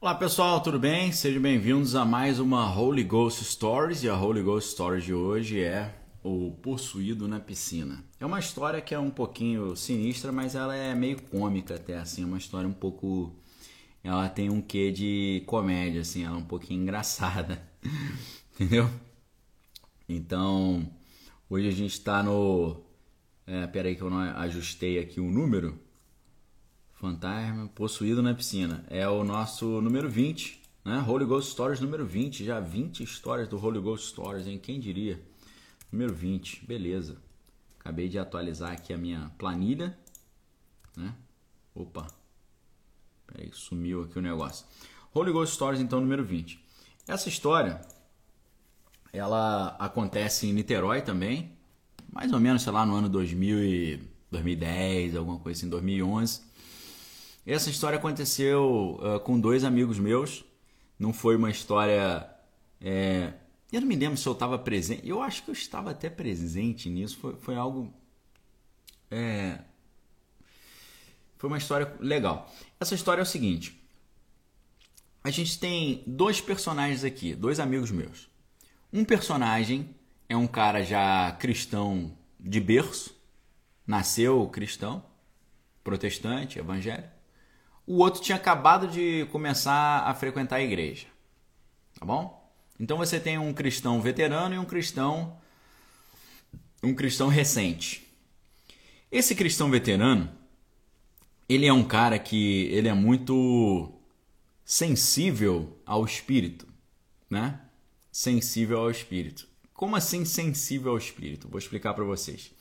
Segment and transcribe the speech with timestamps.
[0.00, 1.10] Olá pessoal, tudo bem?
[1.10, 5.60] Sejam bem-vindos a mais uma Holy Ghost Stories e a Holy Ghost Stories de hoje
[5.60, 8.04] é o Possuído na Piscina.
[8.20, 12.22] É uma história que é um pouquinho sinistra, mas ela é meio cômica até assim,
[12.22, 13.34] é uma história um pouco
[14.04, 17.60] ela tem um quê de comédia assim, ela é um pouquinho engraçada.
[18.54, 18.88] Entendeu?
[20.08, 20.88] Então,
[21.50, 22.84] hoje a gente está no
[23.44, 25.76] é, peraí que eu não ajustei aqui o número
[26.98, 28.84] Fantasma possuído na piscina.
[28.90, 31.04] É o nosso número 20, né?
[31.06, 32.44] Holy Ghost Stories número 20.
[32.44, 34.58] Já 20 histórias do Holy Ghost Stories, hein?
[34.58, 35.22] Quem diria?
[35.92, 37.16] Número 20, beleza.
[37.78, 39.96] Acabei de atualizar aqui a minha planilha,
[40.96, 41.14] né?
[41.72, 42.08] Opa.
[43.28, 44.66] Peraí, sumiu aqui o negócio.
[45.14, 46.60] Holy Ghost Stories, então, número 20.
[47.06, 47.80] Essa história,
[49.12, 51.52] ela acontece em Niterói também,
[52.12, 54.00] mais ou menos, sei lá, no ano 2000 e
[54.32, 56.47] 2010, alguma coisa assim, 2011.
[57.48, 60.44] Essa história aconteceu uh, com dois amigos meus.
[60.98, 62.28] Não foi uma história.
[62.78, 63.32] É...
[63.72, 65.08] Eu não me lembro se eu estava presente.
[65.08, 67.16] Eu acho que eu estava até presente nisso.
[67.16, 67.90] Foi, foi algo.
[69.10, 69.60] É...
[71.38, 72.54] Foi uma história legal.
[72.78, 73.82] Essa história é o seguinte:
[75.24, 78.28] a gente tem dois personagens aqui, dois amigos meus.
[78.92, 79.88] Um personagem
[80.28, 83.18] é um cara já cristão de berço,
[83.86, 85.02] nasceu cristão,
[85.82, 87.17] protestante, evangélico
[87.88, 91.06] o outro tinha acabado de começar a frequentar a igreja.
[91.98, 92.38] Tá bom?
[92.78, 95.38] Então você tem um cristão veterano e um cristão
[96.82, 98.06] um cristão recente.
[99.10, 100.30] Esse cristão veterano,
[101.48, 103.90] ele é um cara que ele é muito
[104.66, 106.68] sensível ao espírito,
[107.28, 107.58] né?
[108.12, 109.48] Sensível ao espírito.
[109.72, 111.48] Como assim sensível ao espírito?
[111.48, 112.52] Vou explicar para vocês.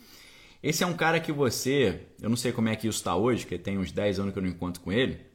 [0.68, 3.46] Esse é um cara que você, eu não sei como é que isso está hoje,
[3.46, 5.26] que tem uns 10 anos que eu não encontro com ele,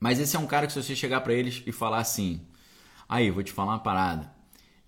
[0.00, 2.40] mas esse é um cara que se você chegar para eles e falar assim:
[3.06, 4.32] "Aí, vou te falar uma parada.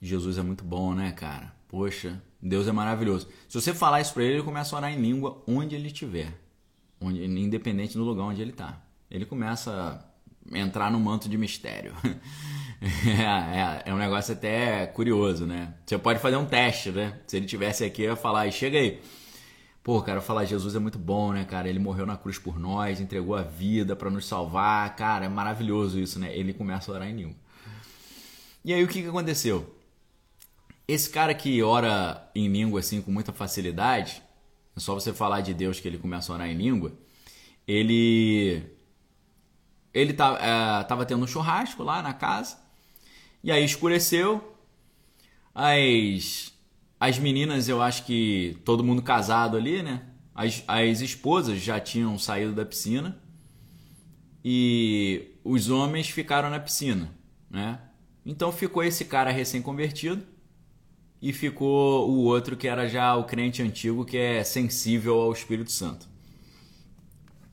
[0.01, 1.55] Jesus é muito bom, né, cara?
[1.69, 3.29] Poxa, Deus é maravilhoso".
[3.47, 6.33] Se você falar isso para ele, ele começa a orar em língua onde ele estiver,
[6.99, 8.83] onde, independente do lugar onde ele está.
[9.11, 10.03] Ele começa
[10.53, 11.93] entrar no manto de mistério.
[12.81, 15.75] é, é, é, um negócio até curioso, né?
[15.85, 17.21] Você pode fazer um teste, né?
[17.27, 19.01] Se ele tivesse aqui, eu ia falar, chega aí.
[19.83, 21.69] Pô, cara, falar Jesus é muito bom, né, cara?
[21.69, 24.95] Ele morreu na cruz por nós, entregou a vida para nos salvar.
[24.95, 26.37] Cara, é maravilhoso isso, né?
[26.37, 27.37] Ele começa a orar em língua.
[28.65, 29.75] E aí o que, que aconteceu?
[30.87, 34.23] Esse cara que ora em língua assim com muita facilidade,
[34.77, 36.93] é só você falar de Deus que ele começa a orar em língua,
[37.67, 38.63] ele
[39.93, 42.59] ele tá, é, tava tendo um churrasco lá na casa
[43.43, 44.57] e aí escureceu.
[45.55, 46.53] As,
[46.99, 50.03] as meninas, eu acho que todo mundo casado ali, né?
[50.35, 53.19] As, as esposas já tinham saído da piscina
[54.45, 57.11] e os homens ficaram na piscina,
[57.51, 57.79] né?
[58.25, 60.25] Então ficou esse cara recém-convertido
[61.21, 65.73] e ficou o outro que era já o crente antigo que é sensível ao Espírito
[65.73, 66.09] Santo.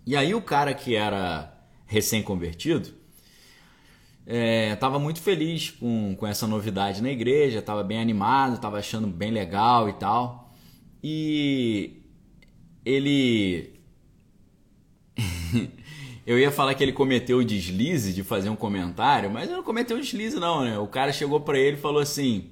[0.05, 1.56] E aí o cara que era
[1.87, 2.93] recém-convertido
[4.73, 9.07] estava é, muito feliz com, com essa novidade na igreja, estava bem animado, estava achando
[9.07, 10.53] bem legal e tal.
[11.01, 12.01] E
[12.83, 13.73] ele.
[16.27, 19.95] eu ia falar que ele cometeu o deslize de fazer um comentário, mas não cometeu
[19.97, 20.77] o deslize, não, né?
[20.77, 22.49] O cara chegou para ele e falou assim: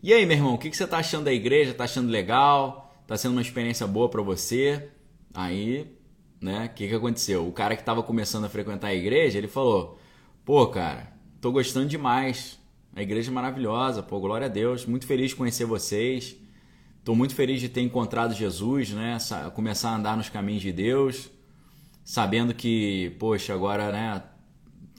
[0.00, 1.74] E aí, meu irmão, o que, que você tá achando da igreja?
[1.74, 2.94] Tá achando legal?
[3.08, 4.88] Tá sendo uma experiência boa para você?
[5.34, 5.86] Aí,
[6.40, 7.46] né, o que, que aconteceu?
[7.46, 9.98] O cara que estava começando a frequentar a igreja, ele falou
[10.48, 11.12] Pô, cara,
[11.42, 12.58] tô gostando demais.
[12.96, 14.86] A igreja é maravilhosa, pô, glória a Deus.
[14.86, 16.36] Muito feliz de conhecer vocês.
[17.04, 19.18] Tô muito feliz de ter encontrado Jesus, né?
[19.54, 21.30] Começar a andar nos caminhos de Deus,
[22.02, 24.22] sabendo que, poxa, agora, né,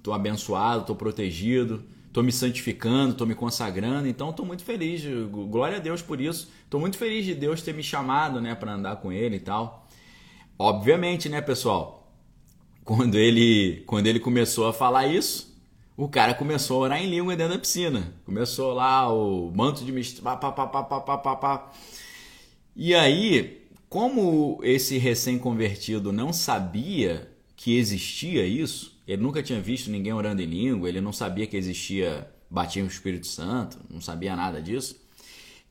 [0.04, 1.84] tô abençoado, tô protegido,
[2.14, 4.08] tô me santificando, tô me consagrando.
[4.08, 5.04] Então, tô muito feliz.
[5.50, 6.52] Glória a Deus por isso.
[6.70, 9.89] Tô muito feliz de Deus ter me chamado, né, para andar com ele e tal.
[10.60, 12.00] Obviamente, né, pessoal?
[12.90, 15.56] quando ele, quando ele começou a falar isso,
[15.96, 18.16] o cara começou a orar em língua dentro da piscina.
[18.26, 20.24] Começou lá o manto de mistério.
[22.76, 30.14] E aí, como esse recém-convertido não sabia que existia isso, ele nunca tinha visto ninguém
[30.14, 34.60] orando em língua, ele não sabia que existia batismo do Espírito Santo, não sabia nada
[34.60, 35.00] disso.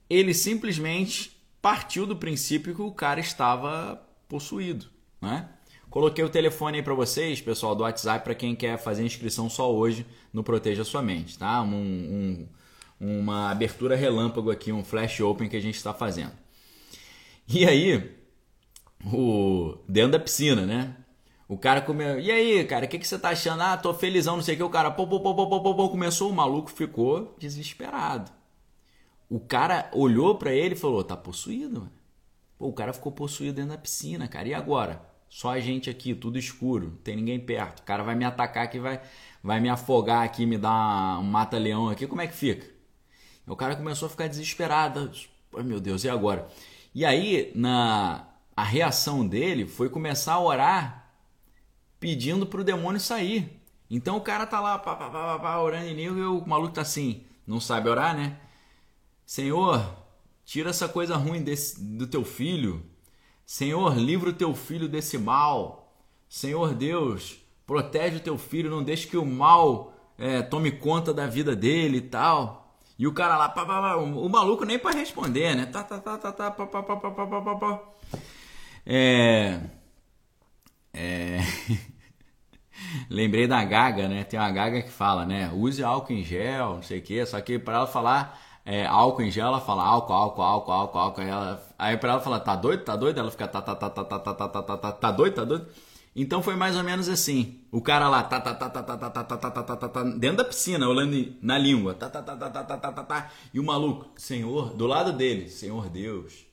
[0.09, 4.87] Ele simplesmente partiu do princípio que o cara estava possuído,
[5.21, 5.49] né?
[5.91, 9.73] Coloquei o telefone aí para vocês, pessoal, do WhatsApp, para quem quer fazer inscrição só
[9.73, 11.63] hoje no Proteja Sua Mente, tá?
[11.63, 12.47] Um,
[13.01, 16.33] um, uma abertura relâmpago aqui, um flash open que a gente está fazendo.
[17.49, 18.15] E aí,
[19.07, 20.95] o, dentro da piscina, né?
[21.49, 22.21] O cara comeu.
[22.21, 23.63] E aí, cara, o que, que você tá achando?
[23.63, 24.63] Ah, tô felizão, não sei o que.
[24.63, 28.31] O cara pô, pô, pô, pô, pô, pô, pô, começou, o maluco ficou desesperado.
[29.31, 31.98] O cara olhou para ele e falou: tá possuído, mano.
[32.59, 34.49] Pô, o cara ficou possuído dentro da piscina, cara.
[34.49, 35.01] E agora?
[35.29, 37.81] Só a gente aqui, tudo escuro, não tem ninguém perto.
[37.81, 39.01] O cara vai me atacar aqui, vai,
[39.43, 42.07] vai me afogar aqui, me dar um mata-leão aqui.
[42.07, 42.67] Como é que fica?
[43.47, 45.11] O cara começou a ficar desesperado.
[45.53, 46.49] Oh, meu Deus, e agora?
[46.95, 48.27] E aí, na
[48.59, 51.13] a reação dele foi começar a orar
[52.01, 53.63] pedindo pro demônio sair.
[53.89, 56.75] Então o cara tá lá pá, pá, pá, pá, orando em língua e o maluco
[56.75, 58.37] tá assim, não sabe orar, né?
[59.25, 59.97] Senhor,
[60.49, 62.83] tira essa coisa ruim desse, do teu filho.
[63.45, 65.95] Senhor, livra o teu filho desse mal.
[66.27, 71.27] Senhor Deus, protege o teu filho, não deixe que o mal é, tome conta da
[71.27, 72.75] vida dele e tal.
[72.99, 75.67] E o cara lá, pá, pá, pá, o maluco nem para responder, né?
[75.67, 77.83] Tá, tá, tá, tá, tá, pá, pá, pá, pá, pá, pá, pá.
[78.87, 79.61] É.
[80.95, 81.41] É.
[83.11, 84.25] Lembrei da Gaga, né?
[84.25, 85.53] Tem uma Gaga que fala, né?
[85.53, 87.27] Use álcool em gel, não sei o quê.
[87.27, 90.99] Só que para ela falar é, álcool em gel, ela fala álcool, álcool, álcool, álcool,
[90.99, 91.21] álcool.
[91.23, 93.19] Aí, ela, aí pra ela falar, tá doido, tá doido?
[93.19, 95.67] Ela fica, tá, tá, tá, tá, tá, tá, tá, tá, tá, tá doido, tá doido?
[96.15, 97.61] Então foi mais ou menos assim.
[97.73, 100.03] O cara lá, tá, tá, tá, tá, tá, tá, tá, tá, tá, tá, tá, tá,
[100.03, 103.59] dentro da piscina, olhando na língua, tá, tá, tá, tá, tá, tá, tá, tá, e
[103.59, 106.45] o maluco, Senhor, do lado dele, Senhor Deus,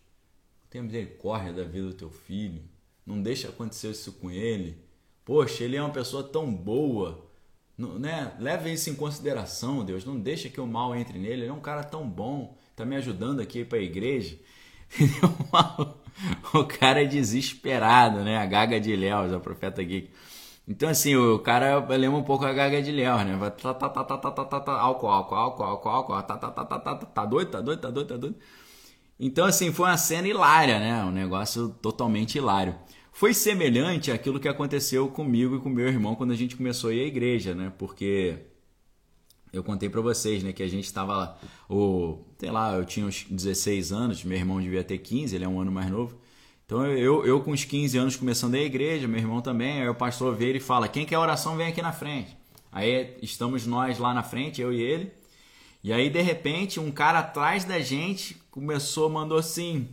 [0.69, 2.63] tenha misericórdia da vida do teu filho,
[3.05, 4.77] não deixa acontecer isso com ele.
[5.25, 7.25] Poxa, ele é uma pessoa tão boa,
[7.77, 8.31] né?
[8.39, 10.05] Leve isso em consideração, Deus.
[10.05, 11.43] Não deixa que o mal entre nele.
[11.43, 14.37] Ele é um cara tão bom, tá me ajudando aqui para a igreja.
[16.53, 18.37] o cara é desesperado, né?
[18.37, 20.09] A gaga de Léo, a profeta geek.
[20.67, 23.35] Então, assim, o cara lembra um pouco a gaga de Léo, né?
[23.35, 26.37] Vai tá, tá, tá, tá, tá, tá, tá, tá, álcool, álcool, álcool, álcool, álcool, tá,
[26.37, 28.35] tá, tá, tá, tá, tá, tá doido, tá doido, tá doido, tá doido.
[29.19, 31.03] Então, assim, foi uma cena hilária, né?
[31.03, 32.75] Um negócio totalmente hilário.
[33.15, 36.93] Foi semelhante àquilo que aconteceu comigo e com meu irmão quando a gente começou a
[36.93, 37.71] ir à igreja, né?
[37.77, 38.39] Porque
[39.53, 41.37] eu contei para vocês, né, que a gente estava
[41.69, 45.47] o, sei lá, eu tinha uns 16 anos, meu irmão devia ter 15, ele é
[45.47, 46.19] um ano mais novo.
[46.65, 49.95] Então eu, eu com uns 15 anos começando a igreja, meu irmão também, aí o
[49.95, 52.35] pastor ele e fala: "Quem quer oração vem aqui na frente".
[52.69, 55.09] Aí estamos nós lá na frente, eu e ele.
[55.81, 59.87] E aí de repente um cara atrás da gente começou, mandou assim: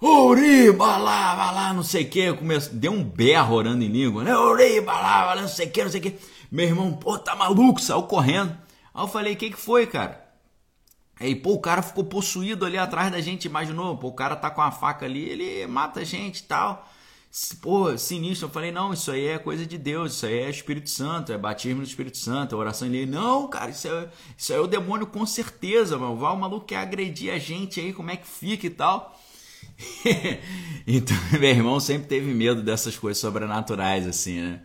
[0.00, 2.32] Uriba lá, lá, não sei o que.
[2.34, 4.36] Começou, deu um berro orando em língua, né?
[4.36, 6.18] Uriba lá, não sei o que, não sei o que.
[6.50, 8.56] Meu irmão, pô, tá maluco, saiu correndo.
[8.92, 10.24] Aí eu falei, o que, que foi, cara?
[11.18, 13.96] Aí, pô, o cara ficou possuído ali atrás da gente, imaginou?
[13.96, 16.88] Pô, o cara tá com a faca ali, ele mata a gente e tal.
[17.60, 18.46] Pô, sinistro.
[18.46, 21.38] Eu falei, não, isso aí é coisa de Deus, isso aí é Espírito Santo, é
[21.38, 23.06] batismo do Espírito Santo, é oração lei.
[23.06, 26.16] Não, cara, isso é, isso é o demônio com certeza, mano.
[26.16, 29.16] Vai o maluco quer agredir a gente aí, como é que fica e tal.
[30.86, 34.62] então, meu irmão sempre teve medo dessas coisas sobrenaturais, assim, né?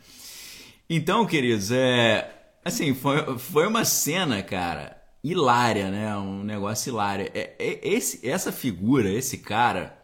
[0.90, 2.36] Então, queridos, é.
[2.64, 6.16] Assim, foi, foi uma cena, cara, hilária, né?
[6.18, 7.30] Um negócio hilário.
[7.34, 9.98] É, é, esse, essa figura, esse cara,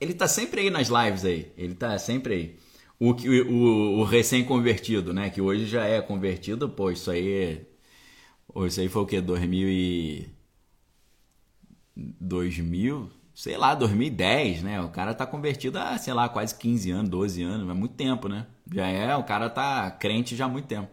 [0.00, 1.52] ele tá sempre aí nas lives aí.
[1.56, 2.58] Ele tá sempre aí.
[2.98, 5.30] O, o, o recém-convertido, né?
[5.30, 7.66] Que hoje já é convertido, pô, isso aí.
[8.66, 9.20] Isso aí foi o que?
[9.20, 10.28] 2000 e.
[11.96, 13.10] 2000?
[13.34, 14.80] Sei lá, 2010, né?
[14.80, 18.28] O cara tá convertido há, sei lá, quase 15 anos, 12 anos, é muito tempo,
[18.28, 18.46] né?
[18.72, 20.88] Já é, o cara tá crente já há muito tempo.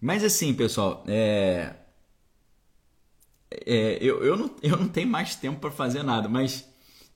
[0.00, 1.74] Mas assim, pessoal, é,
[3.50, 6.68] é, eu, eu, não, eu não tenho mais tempo para fazer nada, mas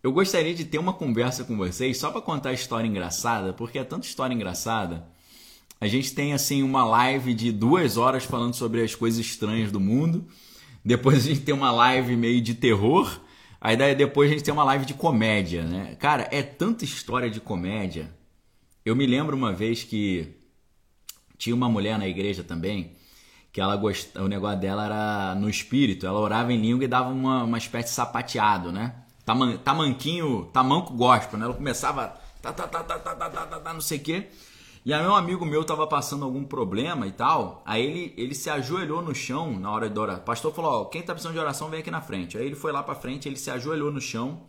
[0.03, 3.85] eu gostaria de ter uma conversa com vocês só para contar história engraçada, porque é
[3.85, 5.07] tanta história engraçada.
[5.81, 9.81] A gente tem assim uma live de duas horas falando sobre as coisas estranhas do
[9.81, 10.27] mundo.
[10.85, 13.21] Depois a gente tem uma live meio de terror.
[13.61, 15.97] Aí daí depois a gente tem uma live de comédia, né?
[15.99, 18.11] Cara, é tanta história de comédia.
[18.85, 20.35] Eu me lembro uma vez que
[21.37, 22.97] tinha uma mulher na igreja também
[23.53, 27.11] que ela gostava, o negócio dela era no espírito, ela orava em língua e dava
[27.11, 28.95] uma, uma espécie de sapateado, né?
[29.25, 31.47] Taman, tamanquinho, tamanco gospel, né?
[31.47, 34.29] Ela começava tá, tá, tá, tá, tá, tá, tá, tá, não sei o quê.
[34.85, 38.49] E aí um amigo meu tava passando algum problema e tal, aí ele, ele se
[38.49, 40.19] ajoelhou no chão na hora de orar.
[40.19, 42.39] O pastor falou, ó, quem tá precisando de oração vem aqui na frente.
[42.39, 44.41] Aí ele foi lá para frente, ele se ajoelhou no chão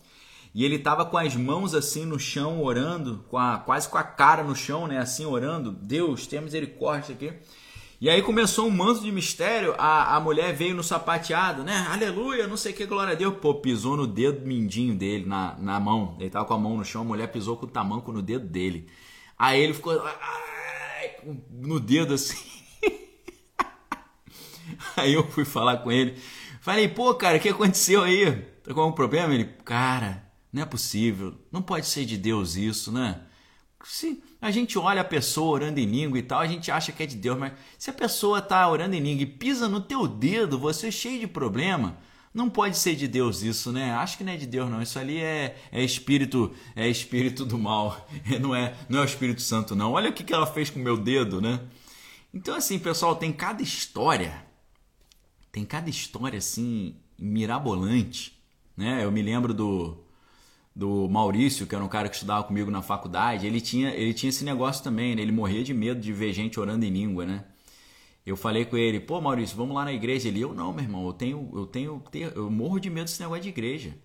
[0.56, 4.04] e ele tava com as mãos assim no chão orando, com a, quase com a
[4.04, 5.72] cara no chão, né, assim orando.
[5.72, 7.34] Deus, tenha misericórdia aqui.
[8.00, 11.88] E aí começou um manto de mistério, a, a mulher veio no sapateado, né?
[11.92, 13.36] Aleluia, não sei o que, glória a Deus.
[13.40, 16.16] Pô, pisou no dedo mindinho dele, na, na mão.
[16.20, 18.48] Ele tava com a mão no chão, a mulher pisou com o tamanco no dedo
[18.48, 18.88] dele.
[19.42, 20.00] Aí ele ficou
[21.50, 22.38] no dedo assim.
[24.96, 26.16] Aí eu fui falar com ele.
[26.62, 28.34] Falei, pô, cara, o que aconteceu aí?
[28.64, 29.34] Tá com algum problema?
[29.34, 31.34] Ele, cara, não é possível.
[31.52, 33.20] Não pode ser de Deus isso, né?
[33.84, 37.02] Se, A gente olha a pessoa orando em língua e tal, a gente acha que
[37.02, 40.08] é de Deus, mas se a pessoa está orando em língua e pisa no teu
[40.08, 41.98] dedo, você é cheio de problema,
[42.34, 43.92] não pode ser de Deus isso, né?
[43.92, 44.82] Acho que não é de Deus não.
[44.82, 48.08] Isso ali é, é espírito, é espírito do mal.
[48.40, 49.92] Não é, não é o Espírito Santo não.
[49.92, 51.60] Olha o que, ela fez com o meu dedo, né?
[52.34, 54.46] Então assim, pessoal, tem cada história,
[55.52, 58.38] tem cada história assim mirabolante,
[58.76, 59.04] né?
[59.04, 59.98] Eu me lembro do
[60.74, 64.30] do Maurício, que era um cara que estudava comigo na faculdade, ele tinha, ele tinha
[64.30, 65.22] esse negócio também, né?
[65.22, 67.44] Ele morria de medo de ver gente orando em língua, né?
[68.26, 70.28] Eu falei com ele, pô Maurício, vamos lá na igreja.
[70.28, 72.02] Ele, eu não, meu irmão, eu tenho, eu tenho,
[72.36, 73.98] eu morro de medo desse negócio de igreja.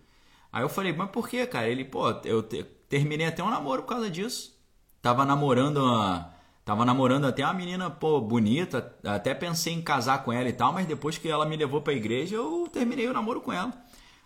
[0.52, 1.68] Aí eu falei, mas por que, cara?
[1.68, 4.56] Ele, pô, eu te, terminei até um namoro por causa disso.
[5.02, 6.32] Tava namorando uma,
[6.64, 10.72] tava namorando até uma menina, pô, bonita, até pensei em casar com ela e tal,
[10.72, 13.72] mas depois que ela me levou pra igreja, eu terminei o namoro com ela.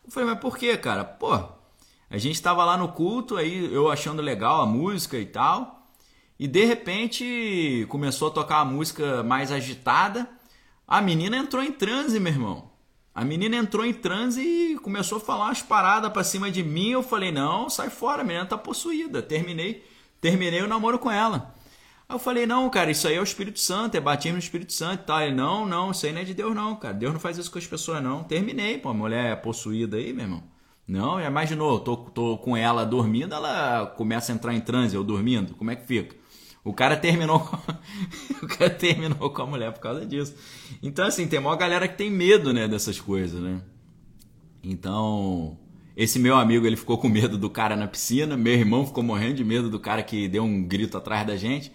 [0.04, 1.04] Eu falei, mas por que, cara?
[1.04, 1.34] Pô,
[2.08, 5.79] a gente tava lá no culto, aí eu achando legal a música e tal.
[6.40, 10.26] E de repente começou a tocar a música mais agitada.
[10.88, 12.70] A menina entrou em transe, meu irmão.
[13.14, 16.92] A menina entrou em transe e começou a falar umas paradas pra cima de mim.
[16.92, 19.20] Eu falei: "Não, sai fora, a menina tá possuída".
[19.20, 19.84] Terminei,
[20.18, 21.54] terminei o namoro com ela.
[22.08, 24.72] Aí eu falei: "Não, cara, isso aí é o Espírito Santo, é batismo no Espírito
[24.72, 25.22] Santo", tá?
[25.26, 26.94] Ele: "Não, não, isso aí não é de Deus não, cara.
[26.94, 28.24] Deus não faz isso com as pessoas não".
[28.24, 30.42] Terminei, pô, a mulher é possuída aí, meu irmão.
[30.88, 35.54] Não, imaginou, tô, tô com ela dormindo, ela começa a entrar em transe, eu dormindo.
[35.54, 36.19] Como é que fica?
[36.64, 37.48] O cara terminou
[38.42, 40.34] o cara terminou com a mulher por causa disso.
[40.82, 43.60] Então, assim, tem uma galera que tem medo, né, dessas coisas, né?
[44.62, 45.56] Então,
[45.96, 49.34] esse meu amigo, ele ficou com medo do cara na piscina, meu irmão ficou morrendo
[49.34, 51.72] de medo do cara que deu um grito atrás da gente.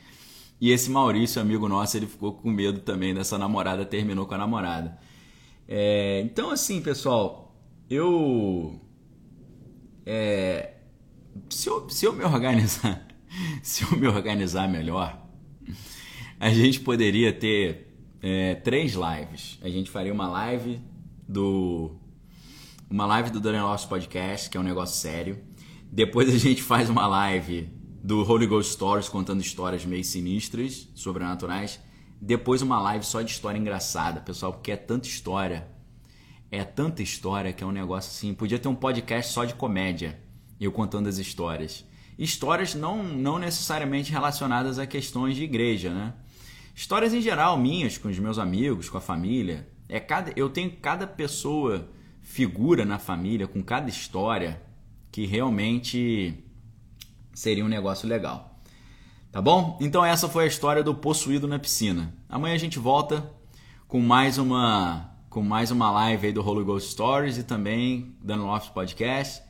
[0.61, 4.37] E esse Maurício, amigo nosso, ele ficou com medo também dessa namorada, terminou com a
[4.37, 4.97] namorada.
[5.67, 7.55] É, então, assim, pessoal,
[7.89, 8.79] eu,
[10.05, 10.75] é,
[11.49, 11.89] se eu.
[11.89, 13.04] Se eu me organizar
[13.61, 15.21] se eu me organizar melhor,
[16.39, 19.59] a gente poderia ter é, três lives.
[19.61, 20.81] A gente faria uma live
[21.27, 21.95] do.
[22.89, 25.39] Uma live do Daniel Podcast, que é um negócio sério.
[25.91, 27.69] Depois a gente faz uma live
[28.03, 31.79] do Holy Ghost Stories contando histórias meio sinistras, sobrenaturais.
[32.21, 35.67] Depois uma live só de história engraçada, pessoal, porque é tanta história.
[36.51, 38.33] É tanta história que é um negócio assim.
[38.33, 40.19] Podia ter um podcast só de comédia,
[40.59, 41.83] eu contando as histórias
[42.17, 46.13] histórias não, não necessariamente relacionadas a questões de igreja, né?
[46.73, 49.67] Histórias em geral minhas, com os meus amigos, com a família.
[49.87, 51.89] É cada, eu tenho cada pessoa,
[52.21, 54.61] figura na família, com cada história,
[55.11, 56.43] que realmente
[57.33, 58.59] seria um negócio legal.
[59.31, 59.77] Tá bom?
[59.81, 62.13] Então essa foi a história do possuído na piscina.
[62.27, 63.29] Amanhã a gente volta
[63.87, 68.47] com mais uma com mais uma live aí do Holy Ghost Stories e também dando
[68.47, 69.43] Office Podcast.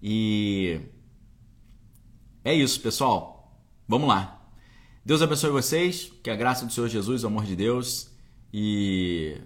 [0.00, 0.80] E
[2.44, 3.56] é isso, pessoal.
[3.86, 4.40] Vamos lá.
[5.04, 8.10] Deus abençoe vocês, que a graça do Senhor Jesus, o amor de Deus
[8.52, 9.36] e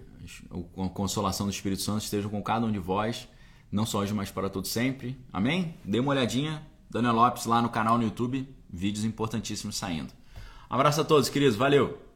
[0.77, 3.27] a consolação do Espírito Santo estejam com cada um de vós,
[3.71, 5.17] não só hoje, mas para todo sempre.
[5.31, 5.75] Amém?
[5.83, 10.13] Dê uma olhadinha, Daniel Lopes lá no canal no YouTube, vídeos importantíssimos saindo.
[10.69, 11.55] Abraço a todos, queridos.
[11.55, 12.06] Valeu!